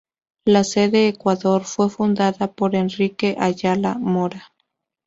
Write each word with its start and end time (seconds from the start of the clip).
La 0.45 0.63
Sede 0.63 1.07
Ecuador 1.07 1.63
fue 1.63 1.87
fundada 1.91 2.51
por 2.51 2.73
Enrique 2.73 3.35
Ayala 3.39 3.99
Mora. 3.99 4.51